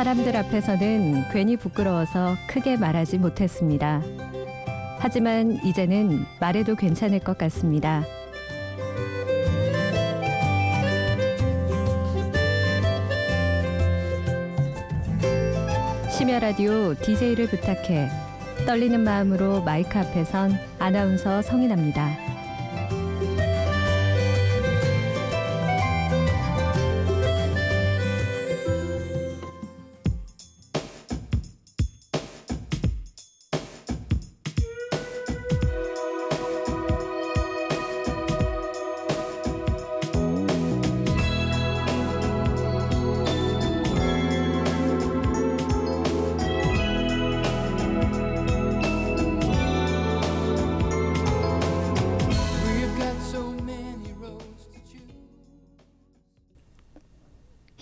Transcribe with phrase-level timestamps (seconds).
[0.00, 4.00] 사람들 앞에서는 괜히 부끄러워서 크게 말하지 못했습니다.
[4.98, 8.02] 하지만 이제는 말해도 괜찮을 것 같습니다.
[16.10, 18.08] 심야 라디오 DJ를 부탁해
[18.64, 22.29] 떨리는 마음으로 마이크 앞에선 아나운서 성인합니다.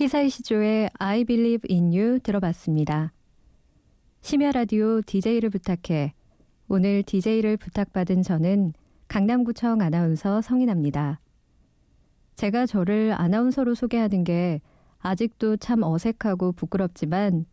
[0.09, 3.13] 히사이 시조의 I Believe in You 들어봤습니다.
[4.23, 6.15] 심야 라디오 DJ를 부탁해
[6.67, 8.73] 오늘 DJ를 부탁받은 저는
[9.09, 11.21] 강남구청 아나운서 성인합니다.
[12.37, 14.63] 제가 저를 아나운서로 소개하는 게
[15.01, 17.45] 아직도 참 어색하고 부끄럽지만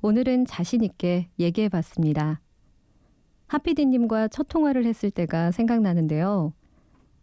[0.00, 2.40] 오늘은 자신있게 얘기해 봤습니다.
[3.48, 6.54] 하피디님과 첫 통화를 했을 때가 생각나는데요.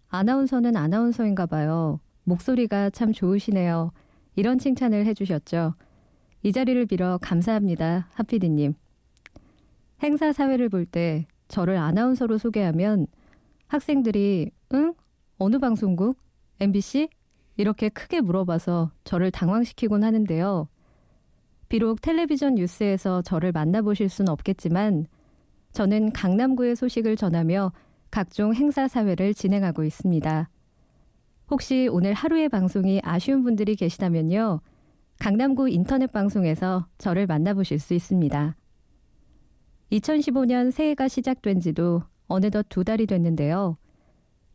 [0.09, 1.99] 아나운서는 아나운서인가 봐요.
[2.23, 3.91] 목소리가 참 좋으시네요.
[4.35, 5.75] 이런 칭찬을 해주셨죠.
[6.43, 8.07] 이 자리를 빌어 감사합니다.
[8.13, 8.73] 하피디님.
[10.03, 13.07] 행사 사회를 볼 때 저를 아나운서로 소개하면
[13.67, 14.93] 학생들이 응?
[15.37, 16.17] 어느 방송국?
[16.59, 17.09] MBC?
[17.57, 20.67] 이렇게 크게 물어봐서 저를 당황시키곤 하는데요.
[21.69, 25.07] 비록 텔레비전 뉴스에서 저를 만나보실 순 없겠지만
[25.71, 27.71] 저는 강남구의 소식을 전하며
[28.11, 30.49] 각종 행사 사회를 진행하고 있습니다.
[31.49, 34.61] 혹시 오늘 하루의 방송이 아쉬운 분들이 계시다면요.
[35.19, 38.55] 강남구 인터넷 방송에서 저를 만나보실 수 있습니다.
[39.91, 43.77] 2015년 새해가 시작된 지도 어느덧 두 달이 됐는데요.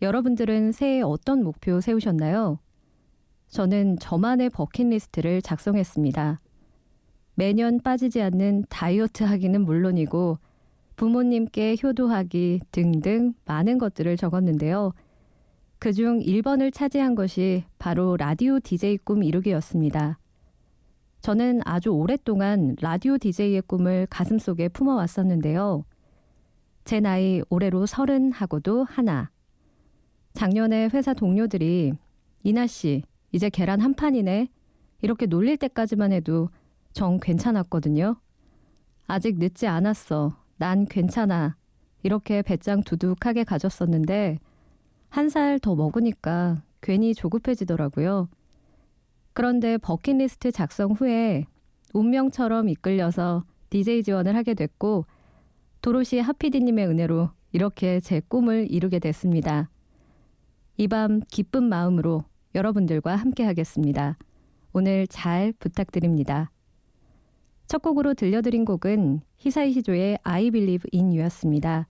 [0.03, 2.59] 여러분들은 새해 어떤 목표 세우셨나요?
[3.49, 6.41] 저는 저만의 버킷리스트를 작성했습니다.
[7.35, 10.39] 매년 빠지지 않는 다이어트 하기는 물론이고
[10.97, 14.93] 부모님께 효도하기 등등 많은 것들을 적었는데요.
[15.81, 20.19] 그중 1번을 차지한 것이 바로 라디오 DJ 꿈 이루기였습니다.
[21.23, 25.87] 저는 아주 오랫동안 라디오 DJ의 꿈을 가슴속에 품어왔었는데요.
[26.85, 29.31] 제 나이 올해로 서른 하고도 하나.
[30.35, 31.95] 작년에 회사 동료들이
[32.43, 33.03] 이나 씨,
[33.33, 34.49] 이제 계란 한 판이네.
[35.01, 36.51] 이렇게 놀릴 때까지만 해도
[36.93, 38.17] 정 괜찮았거든요.
[39.07, 40.37] 아직 늦지 않았어.
[40.59, 41.57] 난 괜찮아.
[42.03, 44.41] 이렇게 배짱 두둑하게 가졌었는데
[45.11, 48.29] 한 살 더 먹으니까 괜히 조급해지더라고요.
[49.33, 51.45] 그런데 버킷리스트 작성 후에
[51.93, 55.05] 운명처럼 이끌려서 DJ 지원을 하게 됐고
[55.83, 59.69] 도로시 하피디님의 은혜로 이렇게 제 꿈을 이루게 됐습니다.
[60.77, 64.17] 이 밤 기쁜 마음으로 여러분들과 함께 하겠습니다.
[64.73, 66.51] 오늘 잘 부탁드립니다.
[67.67, 71.87] 첫 곡으로 들려드린 곡은 히사이 시조의 I Believe in You였습니다.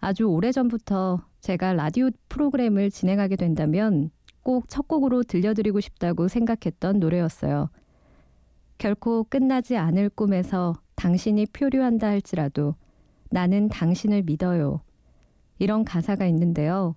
[0.00, 4.10] 아주 오래전부터 제가 라디오 프로그램을 진행하게 된다면
[4.42, 7.70] 꼭 첫 곡으로 들려드리고 싶다고 생각했던 노래였어요.
[8.78, 12.74] 결코 끝나지 않을 꿈에서 당신이 표류한다 할지라도
[13.30, 14.80] 나는 당신을 믿어요.
[15.58, 16.94] 이런 가사가 있는데요.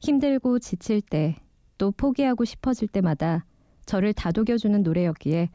[0.00, 1.36] 힘들고 지칠 때,
[1.78, 3.44] 또 포기하고 싶어질 때마다
[3.86, 5.48] 저를 다독여주는 노래였기에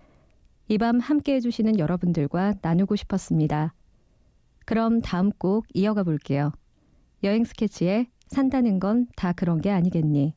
[0.69, 3.73] 이 밤 함께 해주시는 여러분들과 나누고 싶었습니다.
[4.65, 6.51] 그럼 다음 곡 이어가 볼게요.
[7.23, 10.35] 여행 스케치에 산다는 건 다 그런 게 아니겠니?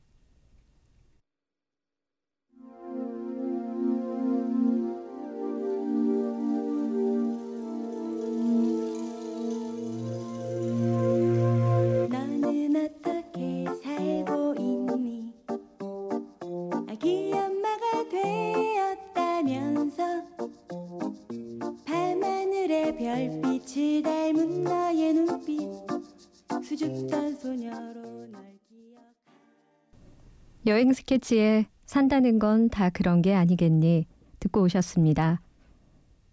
[30.67, 34.07] 여행 스케치에 산다는 건 다 그런 게 아니겠니
[34.41, 35.41] 듣고 오셨습니다.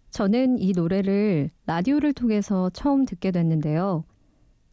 [0.10, 4.04] 저는 이 노래를 라디오를 통해서 처음 듣게 됐는데요.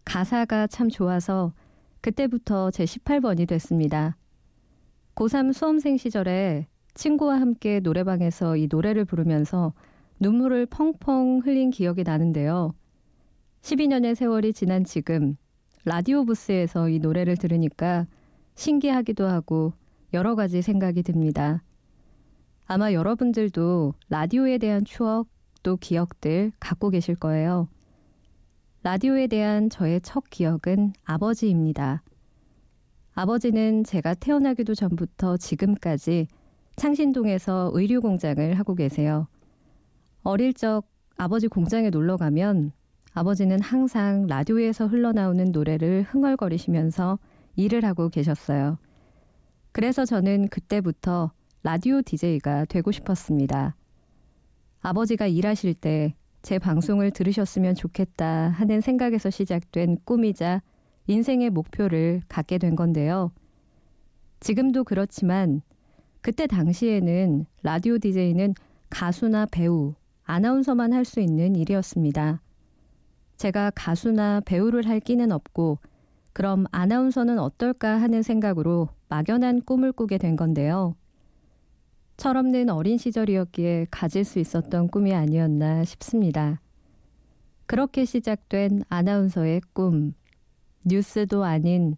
[0.06, 1.52] 가사가 참 좋아서
[2.00, 4.16] 그때부터 제 18번이 됐습니다.
[5.14, 9.74] 고3 수험생 시절에 친구와 함께 노래방에서 이 노래를 부르면서
[10.20, 12.74] 눈물을 펑펑 흘린 기억이 나는데요.
[13.60, 15.36] 12년의 세월이 지난 지금
[15.84, 18.06] 라디오 부스에서 이 노래를 들으니까
[18.54, 19.72] 신기하기도 하고
[20.12, 21.62] 여러 가지 생각이 듭니다.
[22.66, 25.28] 아마 여러분들도 라디오에 대한 추억
[25.62, 27.68] 또 기억들 갖고 계실 거예요.
[28.82, 32.02] 라디오에 대한 저의 첫 기억은 아버지입니다.
[33.12, 36.28] 아버지는 제가 태어나기도 전부터 지금까지
[36.76, 39.26] 창신동에서 의류 공장을 하고 계세요.
[40.22, 40.84] 어릴 적
[41.16, 42.72] 아버지 공장에 놀러 가면
[43.12, 47.18] 아버지는 항상 라디오에서 흘러나오는 노래를 흥얼거리시면서
[47.56, 48.78] 일을 하고 계셨어요.
[49.72, 51.32] 그래서 저는 그때부터
[51.62, 53.76] 라디오 DJ가 되고 싶었습니다.
[54.80, 60.62] 아버지가 일하실 때 제 방송을 들으셨으면 좋겠다 하는 생각에서 시작된 꿈이자
[61.06, 63.30] 인생의 목표를 갖게 된 건데요.
[64.40, 65.60] 지금도 그렇지만
[66.22, 68.54] 그때 당시에는 라디오 DJ는
[68.88, 69.94] 가수나 배우,
[70.24, 72.40] 아나운서만 할 수 있는 일이었습니다.
[73.36, 75.78] 제가 가수나 배우를 할 끼는 없고
[76.32, 80.94] 그럼 아나운서는 어떨까 하는 생각으로 막연한 꿈을 꾸게 된 건데요.
[82.16, 86.60] 철없는 어린 시절이었기에 가질 수 있었던 꿈이 아니었나 싶습니다.
[87.66, 90.12] 그렇게 시작된 아나운서의 꿈.
[90.84, 91.96] 뉴스도 아닌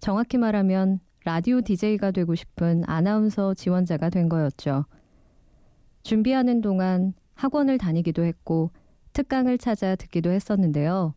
[0.00, 4.86] 정확히 말하면 라디오 DJ가 되고 싶은 아나운서 지원자가 된 거였죠.
[6.02, 8.70] 준비하는 동안 학원을 다니기도 했고
[9.12, 11.14] 특강을 찾아 듣기도 했었는데요.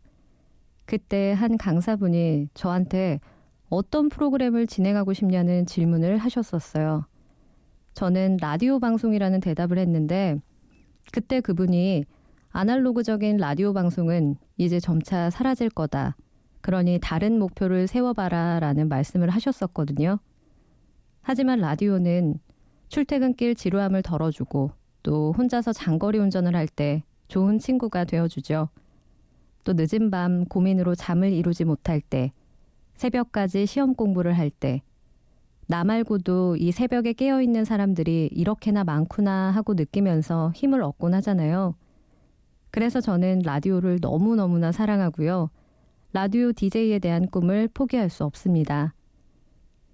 [0.86, 3.20] 그때 한 강사분이 저한테
[3.68, 7.06] 어떤 프로그램을 진행하고 싶냐는 질문을 하셨었어요.
[7.94, 10.36] 저는 라디오 방송이라는 대답을 했는데
[11.12, 12.04] 그때 그분이
[12.50, 16.16] 아날로그적인 라디오 방송은 이제 점차 사라질 거다.
[16.60, 20.18] 그러니 다른 목표를 세워봐라 라는 말씀을 하셨었거든요.
[21.22, 22.38] 하지만 라디오는
[22.88, 24.70] 출퇴근길 지루함을 덜어주고
[25.02, 28.68] 또 혼자서 장거리 운전을 할 때 좋은 친구가 되어주죠.
[29.64, 32.32] 또 늦은 밤 고민으로 잠을 이루지 못할 때,
[32.94, 34.82] 새벽까지 시험 공부를 할 때,
[35.66, 41.74] 나 말고도 이 새벽에 깨어 있는 사람들이 이렇게나 많구나 하고 느끼면서 힘을 얻곤 하잖아요.
[42.70, 45.48] 그래서 저는 라디오를 너무너무나 사랑하고요.
[46.12, 48.94] 라디오 DJ에 대한 꿈을 포기할 수 없습니다.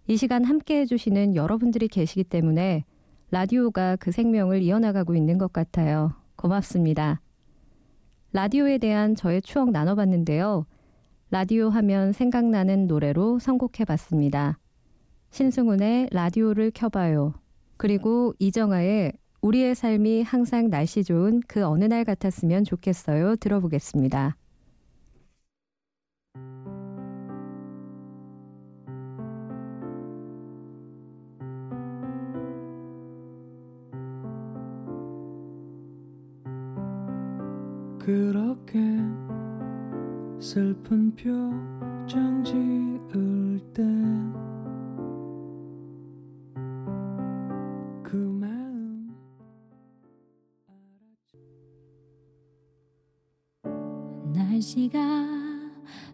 [0.07, 2.85] 이 시간 함께 해주시는 여러분들이 계시기 때문에
[3.31, 6.15] 라디오가 그 생명을 이어나가고 있는 것 같아요.
[6.35, 7.21] 고맙습니다.
[8.33, 10.67] 라디오에 대한 저의 추억 나눠봤는데요.
[11.31, 14.59] 라디오 하면 생각나는 노래로 선곡해봤습니다.
[15.31, 17.35] 신승훈의 라디오를 켜봐요.
[17.77, 19.13] 그리고 이정아의
[19.43, 23.37] 우리의 삶이 항상 날씨 좋은 그 어느 날 같았으면 좋겠어요.
[23.37, 24.37] 들어보겠습니다.
[38.01, 38.81] 그렇게
[40.41, 43.83] 슬픈 표정 지을 때
[54.33, 54.99] 날씨가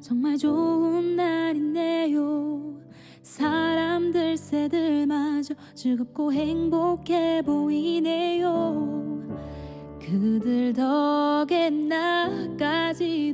[0.00, 2.80] 정말 좋은 날이네요.
[3.22, 9.15] 사람들 새들마저 즐겁고 행복해 보이네요.
[10.06, 13.26] 그들 덕에 나까지도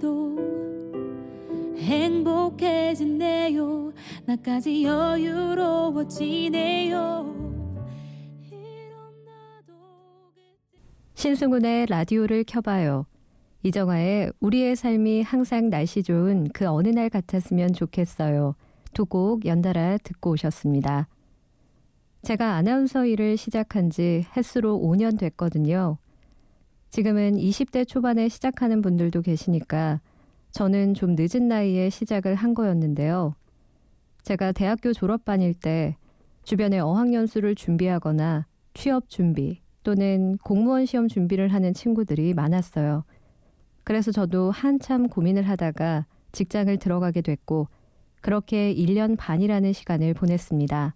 [1.77, 3.13] 행복해지네요.
[4.25, 5.93] 나까지 여유로워지네요.
[11.15, 13.05] 신승훈의 라디오를 켜봐요.
[13.65, 18.55] 이정아의 우리의 삶이 항상 날씨 좋은 그 어느 날 같았으면 좋겠어요.
[18.95, 21.07] 두 곡 연달아 듣고 오셨습니다.
[22.23, 25.99] 제가 아나운서 일을 시작한 지 햇수로 5년 됐거든요.
[26.93, 30.03] 지금은 20대 초반에 시작하는 분들도 계시니까
[30.51, 33.35] 저는 좀 늦은 나이에 시작을 한 거였는데요.
[34.25, 35.97] 제가 대학교 졸업반일 때
[36.45, 43.05] 주변에 어학연수를 준비하거나 취업 준비 또는 공무원 시험 준비를 하는 친구들이 많았어요.
[43.85, 47.69] 그래서 저도 한참 고민을 하다가 직장을 들어가게 됐고,
[48.21, 50.95] 그렇게 1년 반이라는 시간을 보냈습니다.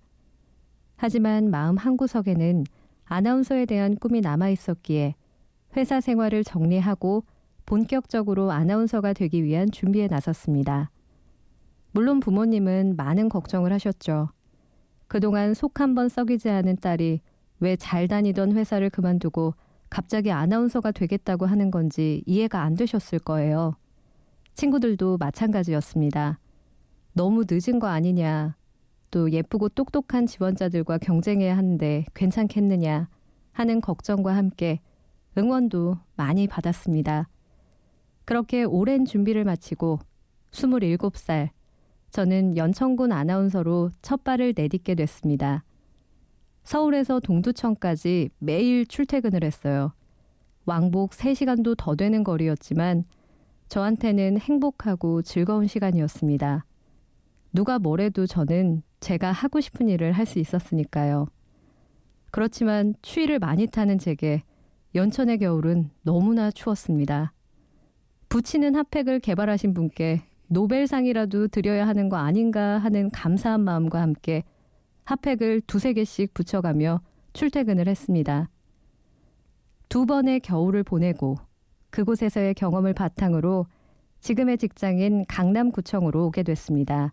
[0.97, 2.65] 하지만 마음 한구석에는
[3.07, 5.15] 아나운서에 대한 꿈이 남아 있었기에
[5.77, 7.25] 회사 생활을 정리하고
[7.67, 10.91] 본격적으로 아나운서가 되기 위한 준비에 나섰습니다.
[11.93, 14.31] 물론 부모님은 많은 걱정을 하셨죠.
[15.09, 17.21] 그동안 속 한 번 썩이지 않은 딸이
[17.61, 19.55] 왜 잘 다니던 회사를 그만두고
[19.89, 23.77] 갑자기 아나운서가 되겠다고 하는 건지 이해가 안 되셨을 거예요.
[24.55, 26.39] 친구들도 마찬가지였습니다.
[27.13, 28.57] 너무 늦은 거 아니냐.
[29.11, 33.09] 또 예쁘고 똑똑한 지원자들과 경쟁해야 하는데 괜찮겠느냐
[33.53, 34.81] 하는 걱정과 함께
[35.39, 37.29] 응원도 많이 받았습니다.
[38.25, 39.99] 그렇게 오랜 준비를 마치고
[40.51, 41.51] 27살,
[42.11, 45.65] 저는 연천군 아나운서로 첫 발을 내딛게 됐습니다.
[46.65, 49.93] 서울에서 동두천까지 매일 출퇴근을 했어요.
[50.65, 53.05] 왕복 3시간도 더 되는 거리였지만
[53.69, 56.65] 저한테는 행복하고 즐거운 시간이었습니다.
[57.53, 61.27] 누가 뭐래도 저는 제가 하고 싶은 일을 할 수 있었으니까요.
[62.33, 64.43] 그렇지만 추위를 많이 타는 제게
[64.97, 67.35] 연천의 겨울은 너무나 추웠습니다.
[68.31, 74.43] 붙이는 핫팩을 개발하신 분께 노벨상이라도 드려야 하는 거 아닌가 하는 감사한 마음과 함께
[75.05, 77.03] 핫팩을 두세 개씩 붙여가며
[77.35, 78.49] 출퇴근을 했습니다.
[79.91, 81.37] 두 번의 겨울을 보내고
[81.91, 83.67] 그곳에서의 경험을 바탕으로
[84.21, 87.13] 지금의 직장인 강남구청으로 오게 됐습니다.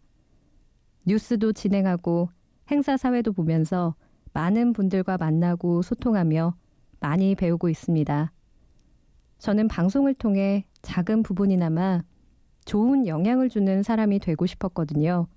[1.06, 2.30] 뉴스도 진행하고
[2.72, 3.96] 행사 사회도 보면서
[4.32, 6.56] 많은 분들과 만나고 소통하며
[7.04, 8.32] 많이 배우고 있습니다.
[9.38, 12.02] 저는 방송을 통해 작은 부분이나마
[12.64, 15.28] 좋은 영향을 주는 사람이 되고 싶었거든요.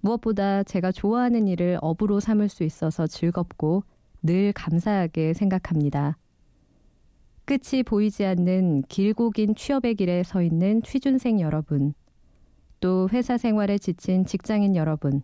[0.00, 3.82] 무엇보다 제가 좋아하는 일을 업으로 삼을 수 있어서 즐겁고
[4.22, 6.16] 늘 감사하게 생각합니다.
[7.44, 11.92] 끝이 보이지 않는 길고 긴 취업의 길에 서 있는 취준생 여러분,
[12.78, 15.22] 또 회사 생활에 지친 직장인 여러분,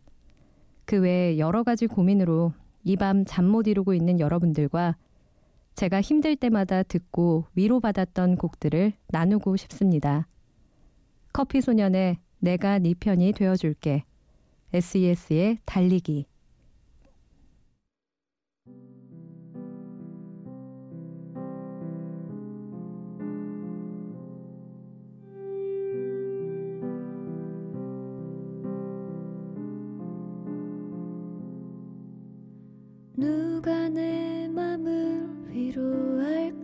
[0.84, 4.96] 그 외에 여러 가지 고민으로 이 밤 잠 못 이루고 있는 여러분들과
[5.74, 10.28] 제가 힘들 때마다 듣고 위로받았던 곡들을 나누고 싶습니다.
[11.32, 14.04] 커피 소년의 내가 네 편이 되어줄게.
[14.72, 16.26] SES의 달리기.
[35.76, 36.63] 위로할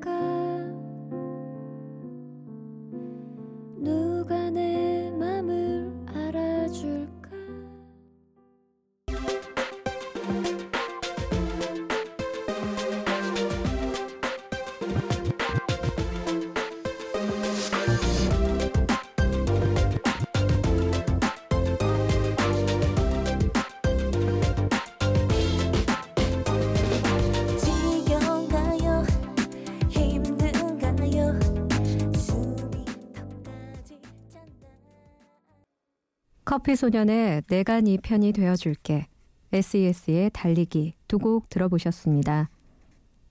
[36.61, 39.07] 커피 소년의 내가 네 편이 되어줄게.
[39.51, 42.51] SES의 달리기 두 곡 들어보셨습니다.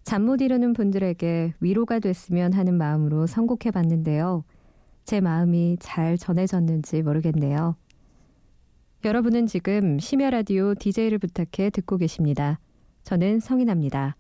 [0.03, 4.45] 잠 못 이루는 분들에게 위로가 됐으면 하는 마음으로 선곡해 봤는데요.
[5.05, 7.75] 제 마음이 잘 전해졌는지 모르겠네요.
[9.05, 12.59] 여러분은 지금 심야 라디오 DJ를 부탁해 듣고 계십니다.
[13.03, 14.15] 저는 성인합니다.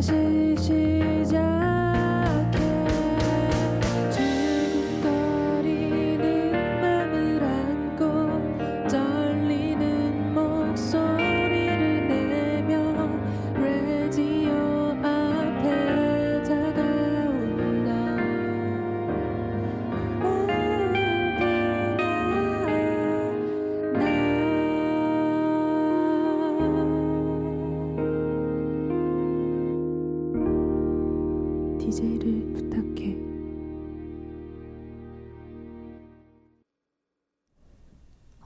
[0.00, 0.39] 다시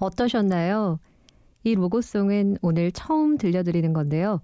[0.05, 0.99] 어떠셨나요?
[1.65, 4.41] 이 로고송은 오늘 처음 들려드리는 건데요.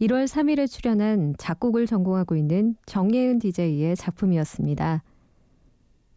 [0.00, 5.02] 1월 3일에 출연한 작곡을 전공하고 있는 정예은 DJ의 작품이었습니다.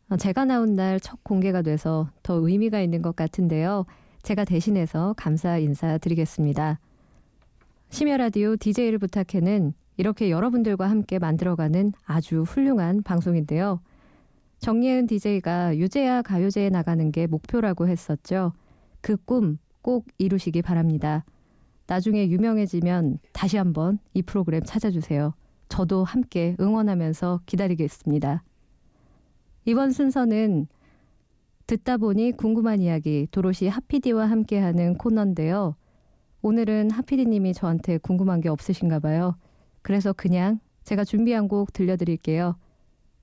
[0.09, 3.86] 어, 제가 나온 날 첫 공개가 돼서 더 의미가 있는 것 같은데요.
[4.24, 6.79] 제가 대신해서 감사 인사 드리겠습니다.
[7.89, 13.81] 심야 라디오 DJ를 부탁해는 이렇게 여러분들과 함께 만들어가는 아주 훌륭한 방송인데요.
[14.59, 18.53] 정예은 DJ가 유재하 가요제에 나가는 게 목표라고 했었죠.
[19.01, 21.25] 그 꿈 꼭 이루시기 바랍니다.
[21.88, 25.34] 나중에 유명해지면 다시 한번 이 프로그램 찾아주세요.
[25.70, 28.44] 저도 함께 응원하면서 기다리겠습니다.
[29.65, 30.68] 이번 순서는
[31.68, 35.75] 듣다 보니 궁금한 이야기 도로시 하피디와 함께하는 코너인데요.
[36.41, 39.36] 오늘은 하피디님이 저한테 궁금한 게 없으신가 봐요.
[39.82, 42.56] 그래서 그냥 제가 준비한 곡 들려드릴게요.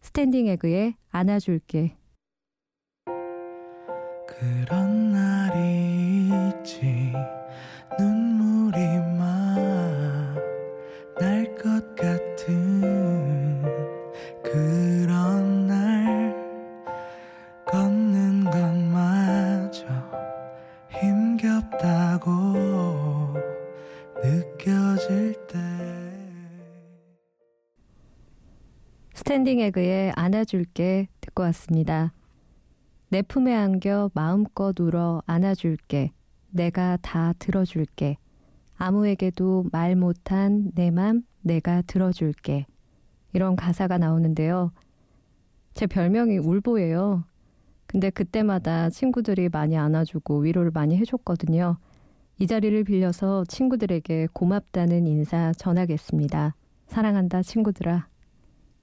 [0.02, 1.97] 스탠딩 에그의 안아줄게.
[4.26, 4.86] 그런
[30.47, 32.12] 안아줄게 듣고 왔습니다.
[33.09, 36.12] 내 품에 안겨 마음껏 울어 안아줄게.
[36.50, 38.17] 내가 다 들어줄게.
[38.76, 42.67] 아무에게도 말 못한 내 맘 내가 들어줄게.
[43.33, 44.71] 이런 가사가 나오는데요.
[45.75, 47.25] 제 별명이 울보예요.
[47.87, 51.76] 근데 그때마다 친구들이 많이 안아주고 위로를 많이 해줬거든요.
[52.38, 56.55] 이 자리를 빌려서 친구들에게 고맙다는 인사 전하겠습니다.
[56.87, 58.07] 사랑한다, 친구들아.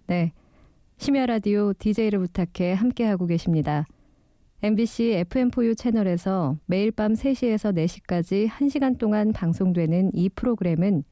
[0.07, 0.33] 네.
[1.03, 3.85] 심야 라디오 DJ를 부탁해 함께하고 계십니다.
[4.61, 11.03] MBC FM4U 채널에서 매일 밤 3시에서 4시까지 1시간 동안 방송되는 이 프로그램은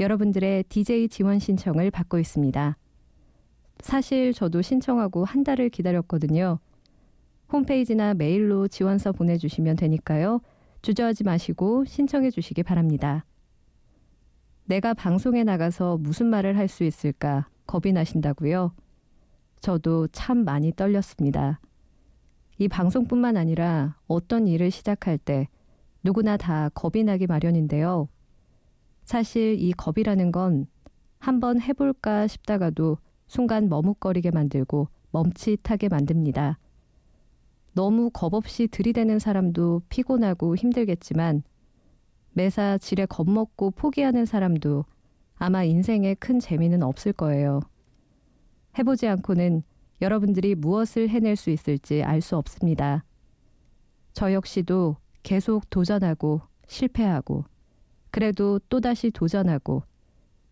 [0.00, 2.76] 여러분들의 DJ 지원 신청을 받고 있습니다.
[3.80, 6.58] 사실 저도 신청하고 한 달을 기다렸거든요.
[7.50, 10.42] 홈페이지나 메일로 지원서 보내주시면 되니까요.
[10.82, 13.24] 주저하지 마시고 신청해 주시기 바랍니다.
[14.66, 18.72] 내가 방송에 나가서 무슨 말을 할 수 있을까 겁이 나신다고요?
[19.60, 21.60] 저도 참 많이 떨렸습니다.
[22.58, 25.48] 이 방송뿐만 아니라 어떤 일을 시작할 때
[26.02, 28.08] 누구나 다 겁이 나기 마련인데요.
[29.04, 30.66] 사실 이 겁이라는 건
[31.18, 36.58] 한번 해볼까 싶다가도 순간 머뭇거리게 만들고 멈칫하게 만듭니다.
[37.74, 41.42] 너무 겁 없이 들이대는 사람도 피곤하고 힘들겠지만
[42.32, 44.84] 매사 지레 겁먹고 포기하는 사람도
[45.36, 47.60] 아마 인생에 큰 재미는 없을 거예요.
[48.78, 49.62] 해보지 않고는
[50.00, 53.04] 여러분들이 무엇을 해낼 수 있을지 알 수 없습니다.
[54.12, 57.44] 저 역시도 계속 도전하고 실패하고
[58.10, 59.82] 그래도 또다시 도전하고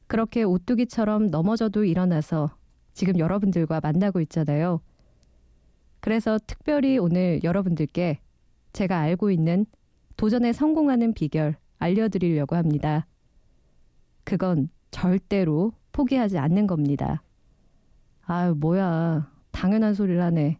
[0.06, 2.56] 그렇게 오뚜기처럼 넘어져도 일어나서
[2.92, 4.80] 지금 여러분들과 만나고 있잖아요.
[6.00, 8.20] 그래서 특별히 오늘 여러분들께
[8.72, 9.66] 제가 알고 있는
[10.16, 13.06] 도전에 성공하는 비결 알려드리려고 합니다.
[14.24, 17.22] 그건 절대로 포기하지 않는 겁니다.
[18.28, 19.30] 아유, 뭐야.
[19.52, 20.58] 당연한 소리를 하네.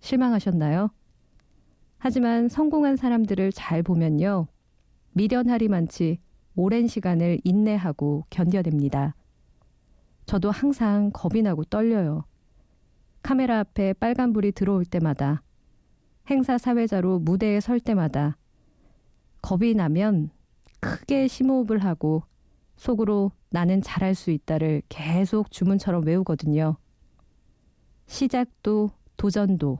[0.00, 0.90] 실망하셨나요?
[1.98, 4.48] 하지만 성공한 사람들을 잘 보면요.
[5.12, 6.18] 미련하리만치
[6.56, 9.14] 오랜 시간을 인내하고 견뎌냅니다.
[10.26, 12.24] 저도 항상 겁이 나고 떨려요.
[13.22, 15.42] 카메라 앞에 빨간불이 들어올 때마다,
[16.28, 18.36] 행사 사회자로 무대에 설 때마다,
[19.42, 20.30] 겁이 나면
[20.80, 22.24] 크게 심호흡을 하고
[22.74, 26.78] 속으로 나는 잘할 수 있다를 계속 주문처럼 외우거든요.
[28.06, 29.78] 시작도 도전도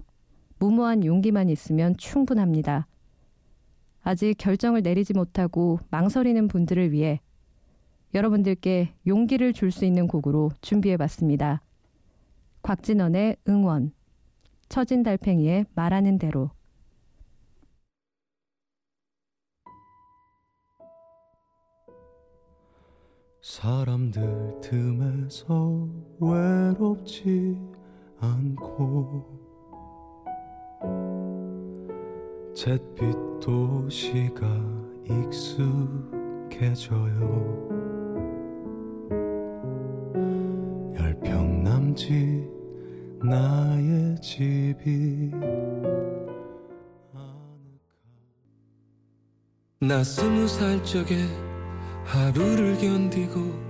[0.58, 2.86] 무모한 용기만 있으면 충분합니다.
[4.02, 7.20] 아직 결정을 내리지 못하고 망설이는 분들을 위해
[8.14, 11.60] 여러분들께 용기를 줄 수 있는 곡으로 준비해 봤습니다.
[12.62, 13.92] 곽진원의 응원,
[14.68, 16.50] 처진 달팽이의 말하는 대로.
[23.42, 27.56] 사람들 틈에서 외롭지
[28.20, 29.24] 않고
[32.54, 34.46] 잿빛 도시가
[36.54, 37.18] 익숙해져요.
[40.98, 42.48] 열평 남지
[43.22, 45.30] 나의 집이
[49.80, 51.16] 나 스무 살 적에
[52.04, 53.66] 하루를 견디고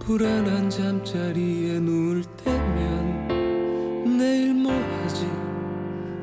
[0.00, 3.17] 불안한 잠자리에 누울 때면
[4.18, 5.26] 내일 뭐 하지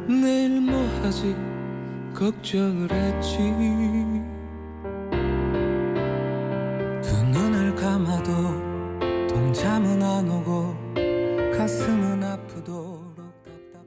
[0.09, 1.33] 내일 뭐 하지
[2.13, 3.37] 걱정을 했지
[7.01, 8.31] 두 눈을 감아도
[9.29, 10.75] 동참은 안 오고
[11.57, 13.85] 가슴은 아프도록 답답할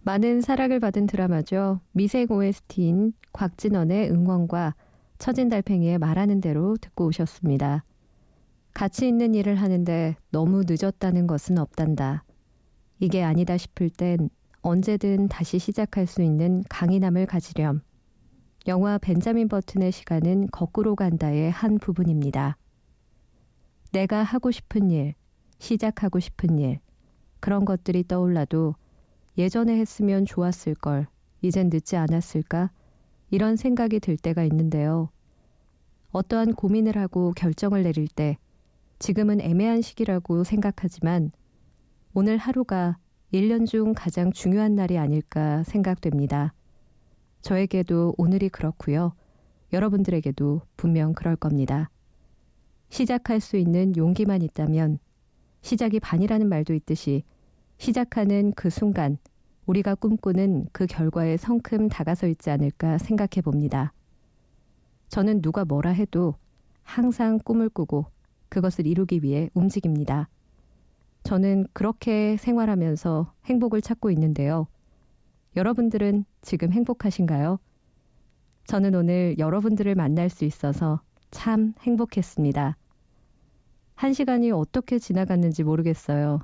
[0.00, 1.80] 많은 사랑을 받은 드라마죠.
[1.92, 4.74] 미생 OST인 곽진원의 응원과
[5.18, 7.84] 처진 달팽이의 말하는 대로 듣고 오셨습니다.
[8.74, 12.24] 가치 있는 일을 하는데 너무 늦었다는 것은 없단다.
[12.98, 14.30] 이게 아니다 싶을 땐
[14.62, 17.82] 언제든 다시 시작할 수 있는 강인함을 가지렴.
[18.68, 22.56] 영화 벤자민 버튼의 시간은 거꾸로 간다의 한 부분입니다.
[23.92, 25.14] 내가 하고 싶은 일,
[25.58, 26.78] 시작하고 싶은 일,
[27.40, 28.76] 그런 것들이 떠올라도
[29.36, 31.08] 예전에 했으면 좋았을 걸,
[31.40, 32.70] 이젠 늦지 않았을까?
[33.30, 35.10] 이런 생각이 들 때가 있는데요.
[36.12, 38.38] 어떠한 고민을 하고 결정을 내릴 때
[39.02, 41.32] 지금은 애매한 시기라고 생각하지만
[42.14, 42.98] 오늘 하루가
[43.32, 46.54] 1년 중 가장 중요한 날이 아닐까 생각됩니다.
[47.40, 49.12] 저에게도 오늘이 그렇고요.
[49.72, 51.90] 여러분들에게도 분명 그럴 겁니다.
[52.90, 55.00] 시작할 수 있는 용기만 있다면
[55.62, 57.24] 시작이 반이라는 말도 있듯이
[57.78, 59.18] 시작하는 그 순간
[59.66, 63.92] 우리가 꿈꾸는 그 결과에 성큼 다가서 있지 않을까 생각해 봅니다.
[65.08, 66.36] 저는 누가 뭐라 해도
[66.84, 68.06] 항상 꿈을 꾸고
[68.52, 70.28] 그것을 이루기 위해 움직입니다.
[71.24, 74.66] 저는 그렇게 생활하면서 행복을 찾고 있는데요.
[75.56, 77.58] 여러분들은 지금 행복하신가요?
[78.66, 82.76] 저는 오늘 여러분들을 만날 수 있어서 참 행복했습니다.
[83.94, 86.40] 한 시간이 어떻게 지나갔는지 모르겠어요.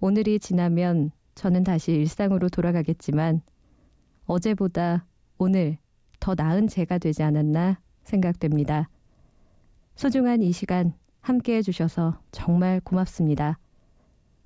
[0.00, 3.42] 오늘이 지나면 저는 다시 일상으로 돌아가겠지만
[4.24, 5.04] 어제보다
[5.36, 5.76] 오늘
[6.18, 8.88] 더 나은 제가 되지 않았나 생각됩니다.
[9.96, 13.58] 소중한 이 시간 함께 해주셔서 정말 고맙습니다.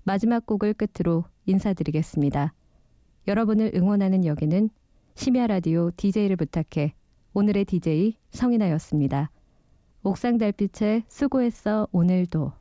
[0.05, 2.53] 마지막 곡을 끝으로 인사드리겠습니다.
[3.27, 4.71] 여러분을 응원하는 여기는
[5.15, 6.95] 심야 라디오 DJ를 부탁해
[7.35, 9.31] 오늘의 DJ 성인아였습니다.
[10.03, 12.53] 옥상 달빛에 수고했어 오늘도